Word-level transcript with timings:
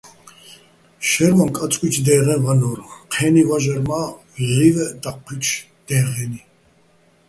შაჲრვაჼ 1.07 1.47
კაწკუჲჩო̆ 1.57 2.03
დე́ღეჼ 2.07 2.35
ვანო́რ, 2.43 2.79
ჴე́ნი 3.13 3.43
ვაჟარ 3.47 3.79
მა́ 3.87 4.03
ვჵივეჸ 4.35 4.89
დაჴჴუ́ჲჩო̆ 5.01 5.65
დე́ღენი. 5.87 6.41